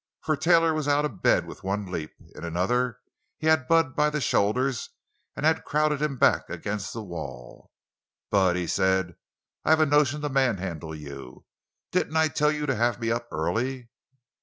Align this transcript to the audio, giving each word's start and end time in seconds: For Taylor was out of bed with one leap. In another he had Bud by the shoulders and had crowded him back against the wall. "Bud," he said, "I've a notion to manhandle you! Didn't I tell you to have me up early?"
For 0.23 0.35
Taylor 0.35 0.73
was 0.73 0.87
out 0.87 1.05
of 1.05 1.21
bed 1.21 1.45
with 1.45 1.63
one 1.63 1.85
leap. 1.91 2.11
In 2.33 2.43
another 2.43 2.97
he 3.37 3.45
had 3.45 3.67
Bud 3.67 3.95
by 3.95 4.09
the 4.09 4.19
shoulders 4.19 4.89
and 5.35 5.45
had 5.45 5.63
crowded 5.63 6.01
him 6.01 6.17
back 6.17 6.49
against 6.49 6.91
the 6.91 7.03
wall. 7.03 7.69
"Bud," 8.31 8.55
he 8.55 8.65
said, 8.65 9.15
"I've 9.63 9.79
a 9.79 9.85
notion 9.85 10.21
to 10.21 10.29
manhandle 10.29 10.95
you! 10.95 11.45
Didn't 11.91 12.17
I 12.17 12.29
tell 12.29 12.51
you 12.51 12.65
to 12.65 12.75
have 12.75 12.99
me 12.99 13.11
up 13.11 13.27
early?" 13.31 13.89